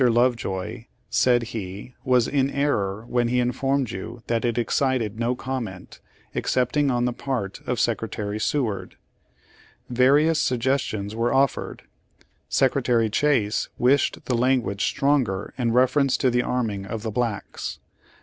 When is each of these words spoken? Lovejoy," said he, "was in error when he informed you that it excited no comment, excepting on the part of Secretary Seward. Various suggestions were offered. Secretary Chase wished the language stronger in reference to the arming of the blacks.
Lovejoy," 0.03 0.85
said 1.11 1.43
he, 1.53 1.93
"was 2.03 2.27
in 2.27 2.49
error 2.49 3.05
when 3.05 3.27
he 3.27 3.39
informed 3.39 3.91
you 3.91 4.23
that 4.25 4.43
it 4.43 4.57
excited 4.57 5.19
no 5.19 5.35
comment, 5.35 5.99
excepting 6.33 6.89
on 6.89 7.05
the 7.05 7.13
part 7.13 7.61
of 7.67 7.79
Secretary 7.79 8.39
Seward. 8.39 8.95
Various 9.91 10.39
suggestions 10.41 11.15
were 11.15 11.31
offered. 11.31 11.83
Secretary 12.49 13.11
Chase 13.11 13.69
wished 13.77 14.25
the 14.25 14.35
language 14.35 14.85
stronger 14.85 15.53
in 15.55 15.71
reference 15.71 16.17
to 16.17 16.31
the 16.31 16.41
arming 16.41 16.87
of 16.87 17.03
the 17.03 17.11
blacks. 17.11 17.77